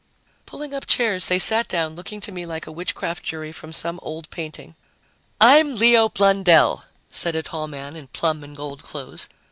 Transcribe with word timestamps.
Pulling 0.47 0.73
up 0.73 0.87
chairs, 0.87 1.27
they 1.27 1.37
sat 1.37 1.67
down, 1.67 1.93
looking 1.93 2.19
to 2.21 2.31
me 2.31 2.43
like 2.43 2.65
a 2.65 2.71
witchcraft 2.71 3.21
jury 3.21 3.51
from 3.51 3.71
some 3.71 3.99
old 4.01 4.27
painting. 4.31 4.73
"I'm 5.39 5.75
Leo 5.75 6.09
Blundell," 6.09 6.85
said 7.11 7.35
a 7.35 7.43
tall 7.43 7.67
man 7.67 7.95
in 7.95 8.07
plum 8.07 8.43
and 8.43 8.57
gold 8.57 8.81
clothes. 8.81 9.29